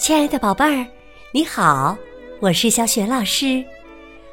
[0.00, 0.86] 亲爱的宝贝儿，
[1.30, 1.94] 你好，
[2.40, 3.62] 我是小雪老师，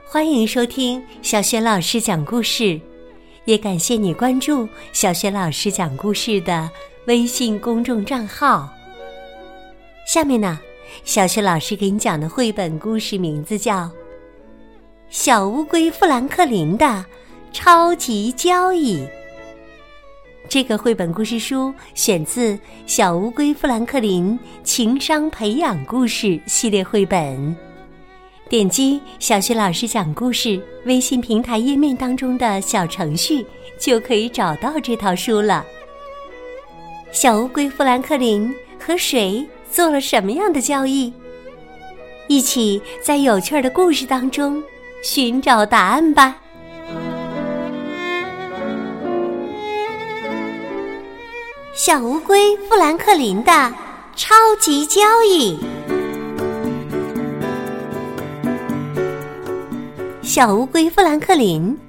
[0.05, 2.79] 欢迎收听小雪老师讲故事，
[3.43, 6.69] 也感谢你关注小雪老师讲故事的
[7.07, 8.69] 微信公众账号。
[10.07, 10.57] 下面呢，
[11.03, 13.79] 小雪老师给你讲的绘本故事名字叫
[15.09, 17.05] 《小乌龟富兰克林的
[17.51, 18.99] 超级交易》。
[20.49, 22.53] 这个绘本故事书选自
[22.87, 27.55] 《小乌龟富兰克林情商培养故事》系列绘本。
[28.49, 33.45] 点击“小徐老师讲故事”微信平台页面当中的小程序，
[33.79, 35.63] 就可以找到这套书了。
[37.11, 41.13] 小乌龟富兰克林和谁做了什么样的交易？
[42.27, 44.63] 一起在有趣的故事当中
[45.03, 46.41] 寻找答案吧。
[51.81, 53.73] 小乌龟富兰克林的
[54.13, 55.57] 超级交易。
[60.21, 61.79] 小乌龟富兰克林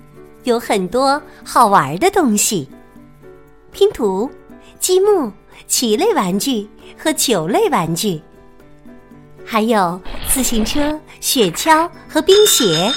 [0.45, 2.69] 有很多好玩的东西：
[3.73, 4.31] 拼图、
[4.79, 5.33] 积木、
[5.67, 8.23] 棋类玩具和球类玩具，
[9.45, 10.01] 还有
[10.33, 12.89] 自行车、雪橇和冰鞋。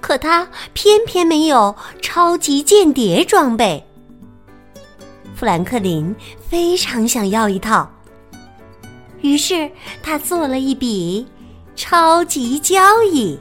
[0.00, 1.72] 可他偏偏没有
[2.02, 3.87] 超级间谍装备。
[5.38, 7.88] 富兰克林非常想要一套，
[9.20, 9.70] 于是
[10.02, 11.24] 他做了一笔
[11.76, 13.38] 超级交易。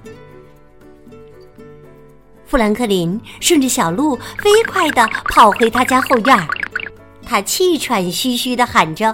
[2.46, 6.48] 富兰克林顺着小路飞快地跑回他家后院，
[7.26, 9.12] 他气喘吁吁地喊着：“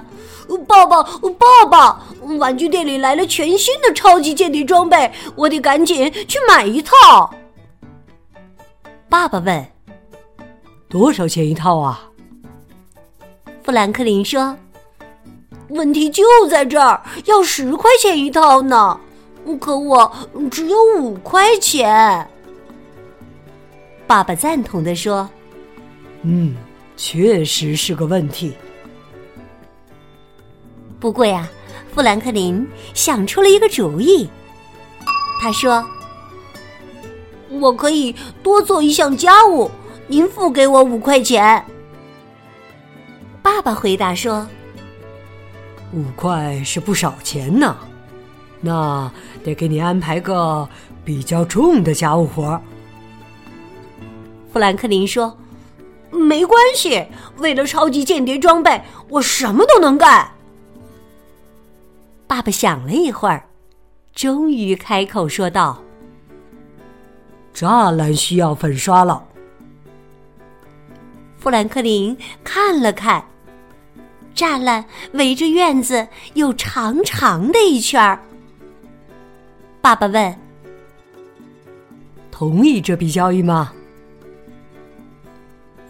[0.67, 2.04] 爸爸，爸爸！
[2.38, 7.34] 玩具店里来了全新的超级间谍装备，我得赶紧去买一套。”
[9.08, 9.66] 爸爸问
[10.89, 12.08] ：“多少钱一套啊？”
[13.64, 14.56] 富兰克林说
[15.69, 19.00] ：“问题就在这儿，要十块钱一套呢，
[19.58, 20.11] 可我
[20.52, 22.27] 只有五块钱。”
[24.05, 25.30] 爸爸赞同的说
[26.23, 26.54] ：“嗯，
[26.98, 28.54] 确实是个问题。
[30.99, 31.48] 不过呀，
[31.95, 34.30] 富兰克林想出了一个主意。
[35.42, 35.83] 他说
[37.61, 39.71] ：‘我可以多做一项家务，
[40.08, 41.65] 您付给我五块钱。’”
[43.64, 44.46] 爸爸回答说
[45.96, 47.78] ：“五块是不少钱呢，
[48.60, 49.10] 那
[49.42, 50.68] 得给你安排个
[51.06, 52.62] 比较重的家务活。”
[54.52, 55.38] 富兰克林说
[56.12, 57.08] ：“没关系，
[57.38, 60.30] 为了超级间谍装备，我什么都能干。”
[62.28, 63.48] 爸爸想了一会儿，
[64.14, 65.82] 终于开口说道
[67.56, 69.26] ：“栅栏需要粉刷了。”
[71.40, 73.24] 富兰克林看了看。
[74.36, 74.83] 栅栏
[75.14, 78.20] 围着院子有长长的一圈儿。
[79.82, 80.36] 爸爸问
[82.32, 83.73] ：“同意这笔交易吗？”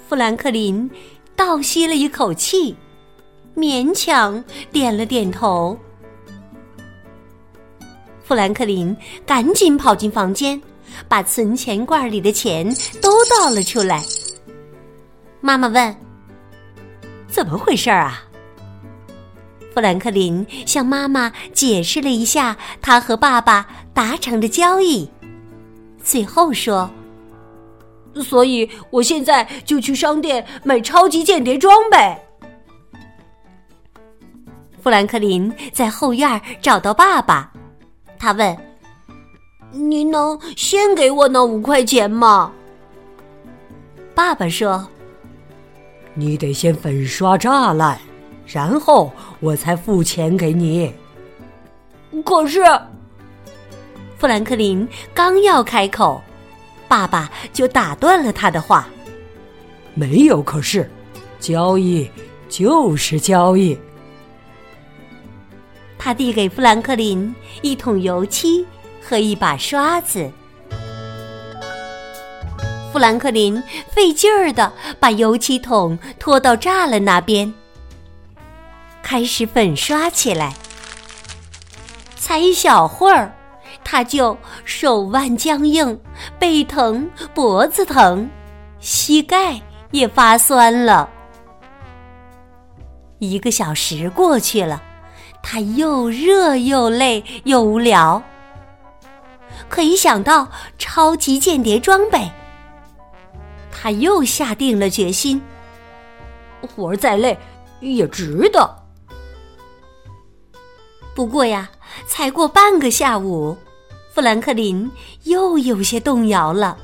[0.08, 0.90] 富兰克林
[1.36, 2.76] 倒吸了一口气，
[3.56, 5.78] 勉强点了点头。
[8.24, 10.62] 富兰克林赶紧跑进房间，
[11.08, 12.68] 把存钱罐里的钱
[13.02, 14.04] 都倒了出来。
[15.40, 15.96] 妈妈问
[17.28, 18.24] ：“怎么回事啊？”
[19.74, 25.10] 富兰克林向妈妈解释了一下他和爸爸达成的交易，
[26.04, 26.88] 最后说
[28.24, 31.98] ：“所以我现在就去商店买超级间谍装备。”
[34.80, 37.52] 富兰克林在后院找到爸爸，
[38.20, 38.56] 他问
[39.74, 42.52] ：“您能先给我那五块钱吗？”
[44.14, 44.88] 爸爸说
[46.14, 48.00] ：“你得先粉刷栅栏。”
[48.46, 50.94] 然后我才付钱给你。
[52.24, 52.62] 可是，
[54.18, 56.22] 富兰克林刚要开口，
[56.88, 58.88] 爸爸就打断了他的话
[59.96, 60.90] ：“没有可是，
[61.40, 62.10] 交易
[62.50, 63.78] 就是交易。”
[65.98, 68.66] 他递给富兰克林一桶油漆
[69.02, 70.30] 和一把刷子。
[72.92, 77.52] 富兰克林费劲儿的把油漆桶拖到栅栏那边。
[79.04, 80.56] 开始粉刷起来，
[82.16, 83.32] 才一小会儿，
[83.84, 84.36] 他就
[84.66, 86.00] 手腕僵硬、
[86.40, 88.28] 背疼、脖子疼，
[88.80, 89.62] 膝盖
[89.92, 91.08] 也发酸了。
[93.20, 94.82] 一个小时过去了，
[95.44, 98.24] 他又热又累又无聊。
[99.70, 102.32] 可一想到超级间谍装备，
[103.72, 105.42] 他又下定了决心，
[106.62, 107.38] 活儿再累
[107.80, 108.83] 也值得。
[111.16, 111.70] 不过呀，
[112.08, 113.56] 才过半个下午，
[114.14, 114.90] 富兰克林
[115.24, 116.78] 又有些动摇了。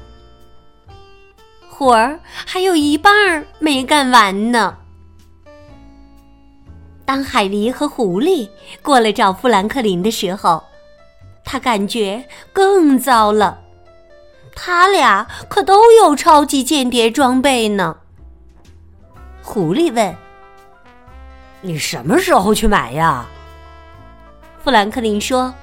[1.68, 4.78] 活儿还有一半儿没干完呢。
[7.06, 8.48] 当海狸和狐狸
[8.84, 10.64] 过来找富兰克林的时候，
[11.44, 12.24] 他感觉
[12.54, 13.60] 更糟了。
[14.56, 17.96] 他俩可都有超级间谍装备呢。
[19.42, 20.16] 狐狸问
[21.62, 23.26] ：“你什么时候去买呀？”
[24.62, 25.54] 富兰克林说：“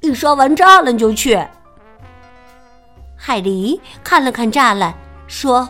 [0.00, 1.36] 一刷完栅栏就去。”
[3.16, 4.94] 海狸看了看栅栏，
[5.26, 5.68] 说：“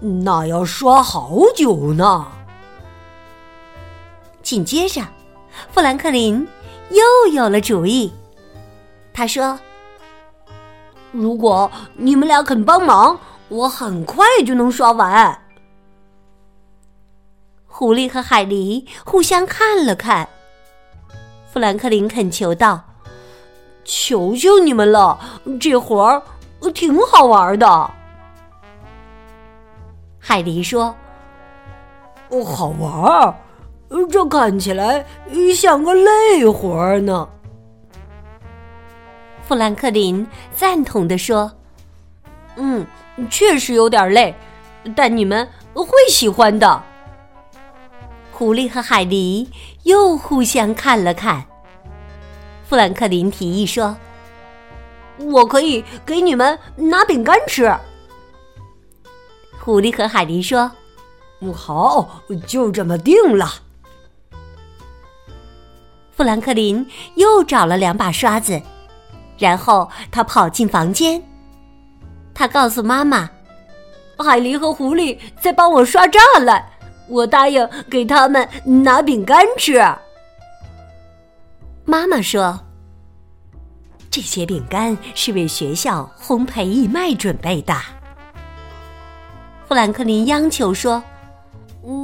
[0.00, 2.26] 那要刷好久呢。”
[4.42, 5.02] 紧接着，
[5.70, 6.46] 富兰克林
[6.90, 8.12] 又有了主意。
[9.12, 9.58] 他说
[11.12, 15.42] ：“如果你们俩肯帮忙，我很快就能刷完。”
[17.66, 20.28] 狐狸和海狸互相看了看。
[21.56, 22.78] 富兰克林恳求道
[23.82, 25.18] ：“求求你们了，
[25.58, 26.22] 这活儿
[26.74, 27.90] 挺好玩的。”
[30.20, 30.94] 海狸说
[32.28, 33.34] ：“哦，好玩儿。”
[34.12, 35.02] 这看起来
[35.54, 37.26] 像个累活儿呢。
[39.48, 41.50] 富兰克林赞同的说
[42.56, 42.86] ：“嗯，
[43.30, 44.34] 确实有点累，
[44.94, 46.82] 但你们会喜欢的。”
[48.30, 49.48] 狐狸和海狸
[49.86, 51.44] 又互相看了看。
[52.68, 53.96] 富兰克林提议说
[55.30, 57.72] ：“我可以给你们拿饼干吃。”
[59.60, 60.70] 狐狸和海狸说
[61.54, 63.48] ：“好，就这么定了。”
[66.10, 66.84] 富兰克林
[67.14, 68.60] 又找了两把刷子，
[69.38, 71.22] 然后他跑进房间。
[72.34, 73.30] 他告诉妈妈
[74.18, 76.72] ：“海狸和狐狸在帮我刷栅栏，
[77.08, 79.80] 我答应给他们拿饼干吃。”
[81.84, 82.58] 妈妈说
[84.10, 87.74] ：“这些饼干是为学校烘焙义卖准备的。”
[89.68, 91.02] 富兰克林央求说：“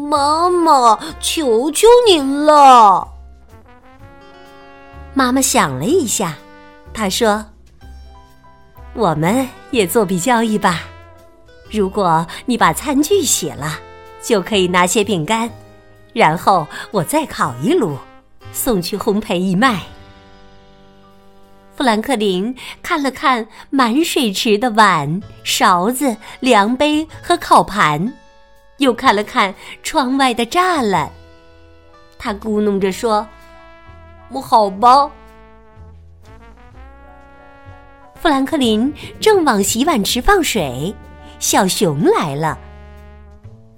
[0.09, 3.09] 妈妈，求求您了！”
[5.15, 6.37] 妈妈想了一下，
[6.95, 7.45] 她说
[8.95, 10.81] ：“我们也做笔交易吧。
[11.71, 13.79] 如果你把餐具洗了，
[14.23, 15.51] 就可以拿些饼干，
[16.13, 17.97] 然后我再烤一炉，
[18.53, 19.83] 送去烘焙义卖。”
[21.75, 28.13] 富兰克林看了看满水池的碗、勺子、量杯和烤盘，
[28.77, 31.11] 又看了看窗外的栅栏，
[32.19, 33.27] 他咕哝着说。
[34.31, 35.11] 我好吧。
[38.15, 40.95] 富兰克林正往洗碗池放水，
[41.39, 42.57] 小熊来了。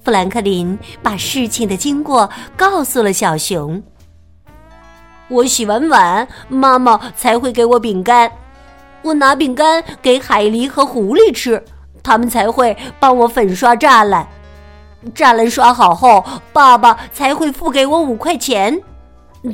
[0.04, 3.82] 富兰克林把事情的经过告诉了小熊。
[5.28, 8.30] 我洗完碗，妈妈才会给我饼干。
[9.00, 11.64] 我拿饼干给海狸和狐狸吃，
[12.02, 14.28] 他们才会帮我粉刷栅栏。
[15.14, 16.22] 栅栏刷好后，
[16.52, 18.78] 爸爸才会付给我五块钱。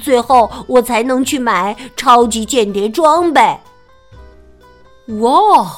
[0.01, 3.57] 最后，我才能去买超级间谍装备。
[5.21, 5.71] 哇！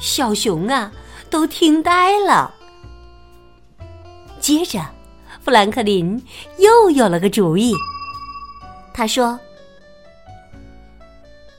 [0.00, 0.90] 小熊啊，
[1.30, 2.52] 都听呆了。
[4.46, 4.80] 接着，
[5.42, 6.24] 富兰克林
[6.58, 7.74] 又有了个主意。
[8.94, 9.36] 他说：“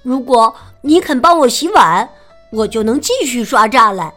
[0.03, 2.07] 如果你肯帮我洗碗，
[2.49, 4.13] 我就能继续刷栅栏。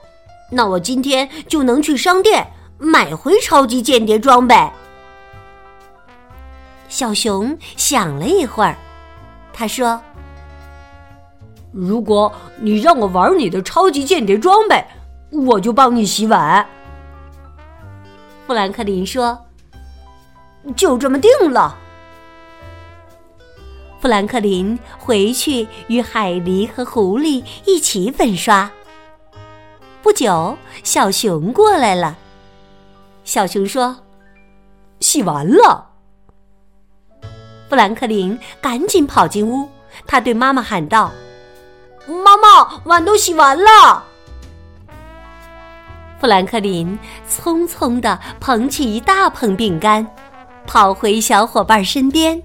[0.53, 2.47] 那我今天就能去商店
[2.79, 4.55] 买回超级间谍装备。”
[6.89, 8.79] 小熊想了一会儿，
[9.53, 10.01] 他说
[11.75, 14.81] ：“如果你让我玩你的超级间谍装备，
[15.33, 16.65] 我就帮你洗碗。”
[18.51, 19.47] 富兰克林说
[20.75, 21.79] ：“就这么定了。”
[24.03, 28.69] 富兰克林回去与海狸和狐狸一起粉刷。
[30.03, 32.17] 不久，小熊过来了。
[33.23, 33.97] 小熊说
[34.99, 35.87] ：“洗完了。”
[37.71, 39.69] 富兰克林赶紧跑进屋，
[40.09, 41.13] 他对妈妈喊道
[42.25, 44.07] ：“妈妈，碗都洗完了。”
[46.21, 50.07] 富兰克林匆匆地捧起一大捧饼干，
[50.67, 52.41] 跑回小伙伴身边。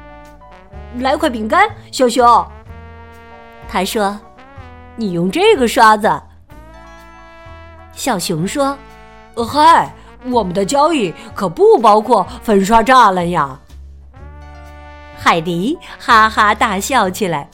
[1.00, 2.46] “来块饼干，小熊。”
[3.66, 4.20] 他说
[4.94, 6.20] ，“你用这个刷子。”
[7.96, 8.76] 小熊说
[9.34, 9.90] ：“嗨，
[10.26, 13.58] 我们的交易可不包括粉刷栅栏呀。”
[15.16, 17.48] 海迪哈哈大笑起来。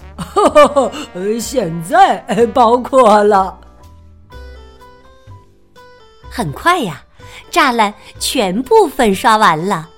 [1.40, 2.18] 现在
[2.52, 3.56] 包括了。
[6.30, 7.02] 很快呀，
[7.50, 9.88] 栅栏全部粉刷完了。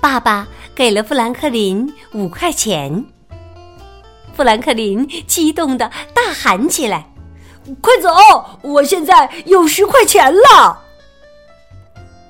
[0.00, 3.04] 爸爸给了富兰克林五块钱。
[4.36, 7.08] 富兰克林激动的大喊起来
[7.80, 8.10] ：“快走！
[8.62, 10.82] 我现在有十块钱了！”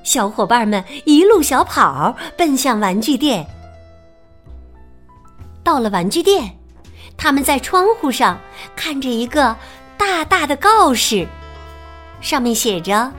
[0.05, 3.45] 小伙伴们一路小跑奔向玩具店。
[5.65, 6.59] 到了玩具店，
[7.17, 8.39] 他们在窗户上
[8.77, 9.57] 看着一个
[9.97, 11.27] 大大的告示，
[12.25, 13.13] 上面写着：“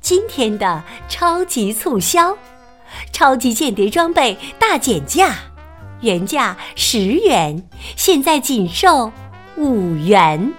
[0.00, 2.38] 今天的超级促销，
[3.12, 5.34] 超级间谍装备大减价。”
[6.02, 9.10] 原价十元，现在仅售
[9.56, 10.52] 五元。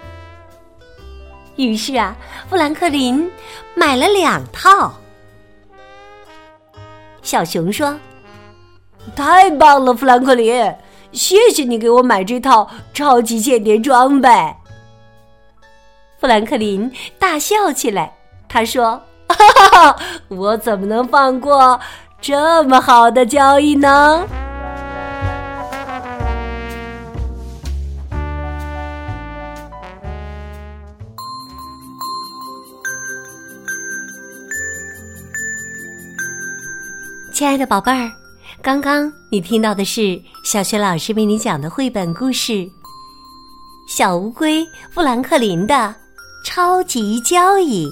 [1.56, 2.14] 于是啊，
[2.50, 3.30] 富兰克林
[3.74, 4.92] 买了两套。
[7.22, 7.98] 小熊说
[9.16, 10.74] ：“太棒了，富兰克林，
[11.12, 14.28] 谢谢你给我买这套超级间谍装备。”
[16.20, 18.12] 富兰克林大笑起来，
[18.48, 19.96] 他说：“哈哈哈，
[20.26, 21.78] 我怎么能放过
[22.20, 24.26] 这么好的交易呢？”
[37.32, 38.10] 亲爱的宝贝儿，
[38.60, 42.52] 刚刚你听到的是小学老师为你讲的绘本故事
[43.86, 45.94] 《小乌龟富兰克林的
[46.44, 47.86] 超级交易》。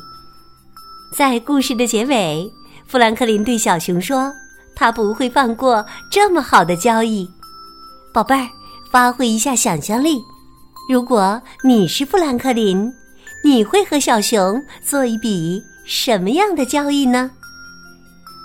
[1.12, 2.50] 在故事的结尾，
[2.86, 4.32] 富兰克林对小熊说
[4.74, 7.28] ：“他不会放过这么好的交易。”
[8.12, 8.48] 宝贝儿，
[8.90, 10.20] 发挥一下想象力，
[10.88, 12.92] 如果你是富兰克林，
[13.44, 17.30] 你会和小熊做一笔什么样的交易呢？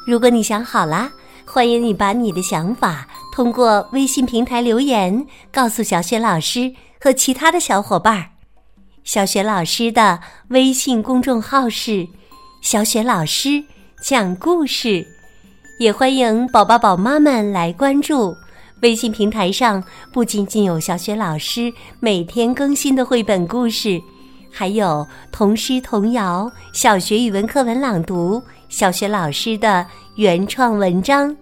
[0.05, 1.11] 如果你想好了，
[1.45, 8.29] 欢迎你把你的想法通过微信平台留言告诉小雪老师和其他的小伙伴儿。
[9.03, 12.07] 小雪老师的微信公众号是
[12.61, 13.63] “小雪老师
[14.01, 15.05] 讲故事”，
[15.79, 18.35] 也欢迎宝宝宝妈们来关注。
[18.81, 23.99] 微信平台上不仅仅有小雪老师每天更新的绘本故事，
[24.51, 28.41] 还有童诗童谣、小学语文课文朗读。
[28.69, 31.35] 小学老师的原创文章，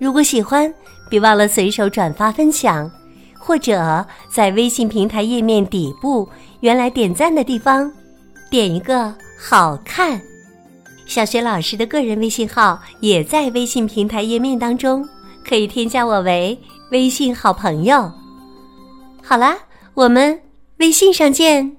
[0.00, 0.72] 如果喜欢，
[1.08, 2.90] 别忘了随手转发分享，
[3.38, 6.28] 或者在微信平台页面底部
[6.62, 7.92] 原来点赞的地方
[8.48, 10.20] 点一个好看。
[11.06, 15.06] 小学老师的个人微信号也在微信平台页面当中，
[15.44, 16.56] 可以添加我为
[16.92, 18.10] 微信好朋友。
[19.24, 19.58] 好啦，
[19.94, 20.40] 我们
[20.76, 21.76] 微信上见。